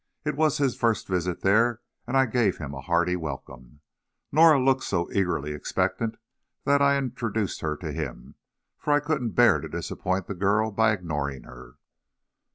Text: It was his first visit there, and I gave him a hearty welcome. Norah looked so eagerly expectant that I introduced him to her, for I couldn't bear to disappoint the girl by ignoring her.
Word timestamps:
It 0.25 0.35
was 0.35 0.57
his 0.57 0.75
first 0.75 1.07
visit 1.07 1.41
there, 1.41 1.79
and 2.07 2.17
I 2.17 2.25
gave 2.25 2.57
him 2.57 2.73
a 2.73 2.81
hearty 2.81 3.15
welcome. 3.15 3.81
Norah 4.31 4.59
looked 4.59 4.81
so 4.83 5.11
eagerly 5.11 5.51
expectant 5.53 6.17
that 6.65 6.81
I 6.81 6.97
introduced 6.97 7.61
him 7.61 7.77
to 7.81 7.93
her, 7.93 8.23
for 8.79 8.93
I 8.93 8.99
couldn't 8.99 9.35
bear 9.37 9.59
to 9.59 9.69
disappoint 9.69 10.25
the 10.25 10.33
girl 10.33 10.71
by 10.71 10.91
ignoring 10.93 11.43
her. 11.43 11.75